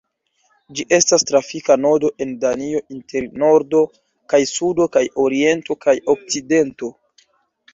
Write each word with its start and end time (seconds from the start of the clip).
Ĝi 0.77 0.85
estas 0.95 1.25
trafika 1.31 1.75
nodo 1.81 2.09
en 2.25 2.31
Danio 2.45 2.81
inter 2.95 3.27
nordo 3.43 3.83
kaj 4.35 4.41
sudo 4.53 4.89
kaj 4.97 5.05
oriento 5.27 5.77
kaj 5.87 5.97
okcidento. 6.17 6.91